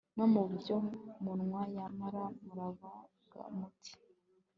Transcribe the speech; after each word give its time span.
no 0.17 0.25
mu 0.33 0.43
byo 0.53 0.77
munywa 1.23 1.61
Nyamara 1.73 2.23
muravuga 2.43 3.41
muti 3.57 3.93